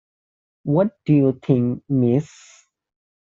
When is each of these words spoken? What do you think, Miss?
What 0.63 0.97
do 1.05 1.13
you 1.13 1.39
think, 1.45 1.83
Miss? 1.87 2.65